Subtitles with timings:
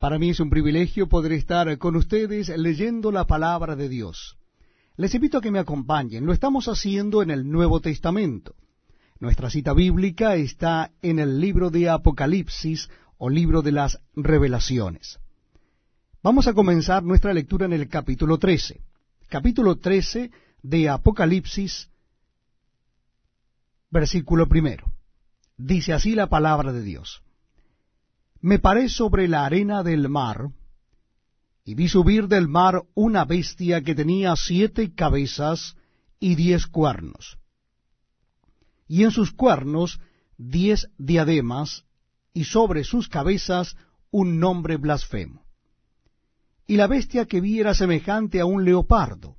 [0.00, 4.38] Para mí es un privilegio poder estar con ustedes leyendo la palabra de Dios.
[4.96, 6.24] Les invito a que me acompañen.
[6.24, 8.54] Lo estamos haciendo en el Nuevo Testamento.
[9.18, 15.20] Nuestra cita bíblica está en el libro de Apocalipsis o libro de las revelaciones.
[16.22, 18.80] Vamos a comenzar nuestra lectura en el capítulo 13.
[19.28, 20.30] Capítulo 13
[20.62, 21.90] de Apocalipsis,
[23.90, 24.90] versículo primero.
[25.58, 27.22] Dice así la palabra de Dios
[28.40, 30.50] me paré sobre la arena del mar,
[31.64, 35.76] y vi subir del mar una bestia que tenía siete cabezas
[36.18, 37.38] y diez cuernos,
[38.88, 40.00] y en sus cuernos
[40.38, 41.84] diez diademas,
[42.32, 43.76] y sobre sus cabezas
[44.10, 45.44] un nombre blasfemo.
[46.66, 49.36] Y la bestia que vi era semejante a un leopardo,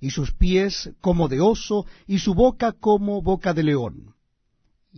[0.00, 4.14] y sus pies como de oso, y su boca como boca de león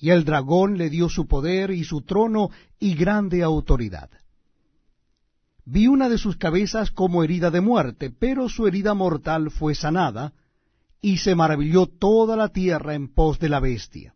[0.00, 4.10] y el dragón le dio su poder y su trono y grande autoridad.
[5.64, 10.32] Vi una de sus cabezas como herida de muerte, pero su herida mortal fue sanada,
[11.00, 14.14] y se maravilló toda la tierra en pos de la bestia.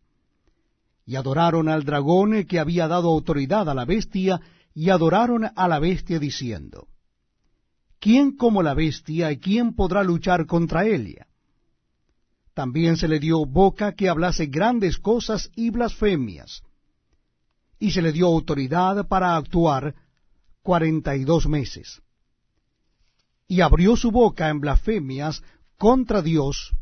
[1.05, 4.39] Y adoraron al dragón que había dado autoridad a la bestia,
[4.73, 6.87] y adoraron a la bestia diciendo,
[7.99, 11.27] ¿Quién como la bestia y quién podrá luchar contra ella?
[12.53, 16.63] También se le dio boca que hablase grandes cosas y blasfemias.
[17.79, 19.95] Y se le dio autoridad para actuar
[20.61, 22.01] cuarenta y dos meses.
[23.47, 25.41] Y abrió su boca en blasfemias
[25.77, 26.73] contra Dios,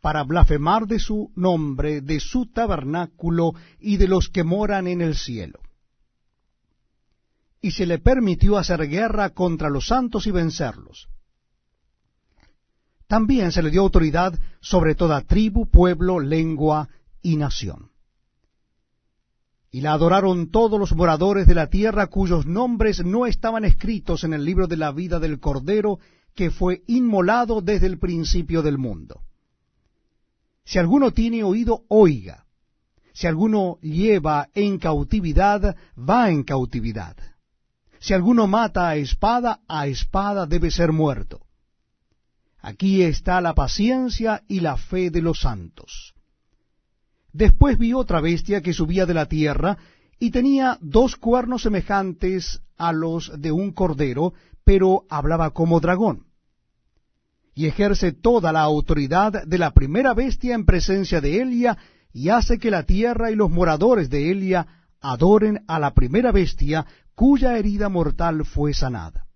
[0.00, 5.16] para blasfemar de su nombre, de su tabernáculo y de los que moran en el
[5.16, 5.60] cielo.
[7.62, 11.08] Y se le permitió hacer guerra contra los santos y vencerlos
[13.06, 16.88] también se le dio autoridad sobre toda tribu, pueblo, lengua
[17.22, 17.90] y nación.
[19.70, 24.32] Y la adoraron todos los moradores de la tierra cuyos nombres no estaban escritos en
[24.32, 25.98] el libro de la vida del Cordero
[26.34, 29.22] que fue inmolado desde el principio del mundo.
[30.64, 32.46] Si alguno tiene oído, oiga.
[33.12, 37.16] Si alguno lleva en cautividad, va en cautividad.
[38.00, 41.40] Si alguno mata a espada, a espada debe ser muerto.
[42.66, 46.14] Aquí está la paciencia y la fe de los santos.
[47.30, 49.76] Después vi otra bestia que subía de la tierra
[50.18, 54.32] y tenía dos cuernos semejantes a los de un cordero,
[54.64, 56.24] pero hablaba como dragón.
[57.54, 61.76] Y ejerce toda la autoridad de la primera bestia en presencia de Elia,
[62.14, 66.86] y hace que la tierra y los moradores de Elia adoren a la primera bestia
[67.14, 69.26] cuya herida mortal fue sanada.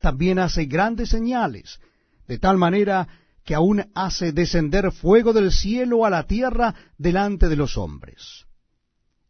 [0.00, 1.80] También hace grandes señales,
[2.26, 3.08] de tal manera
[3.44, 8.46] que aún hace descender fuego del cielo a la tierra delante de los hombres.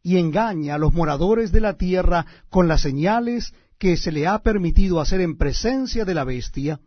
[0.02, 4.38] Y engaña a los moradores de la tierra con las señales que se le ha
[4.40, 6.80] permitido hacer en presencia de la bestia,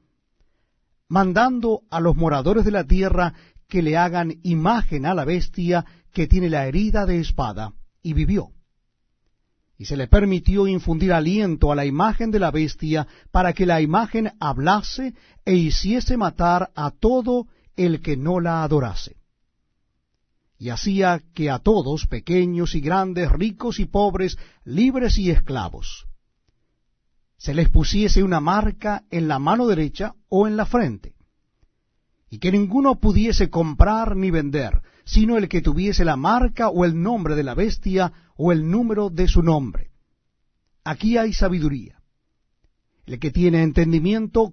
[1.10, 3.34] mandando a los moradores de la tierra
[3.68, 8.52] que le hagan imagen a la bestia que tiene la herida de espada, y vivió
[9.78, 13.80] y se le permitió infundir aliento a la imagen de la bestia para que la
[13.80, 15.14] imagen hablase
[15.46, 19.18] e hiciese matar a todo el que no la adorase.
[20.58, 26.08] Y hacía que a todos, pequeños y grandes, ricos y pobres, libres y esclavos,
[27.38, 31.14] se les pusiese una marca en la mano derecha o en la frente,
[32.32, 37.02] y que ninguno pudiese comprar ni vender, sino el que tuviese la marca o el
[37.02, 39.92] nombre de la bestia o el número de su nombre.
[40.84, 42.02] Aquí hay sabiduría.
[43.06, 44.50] El que tiene entendimiento,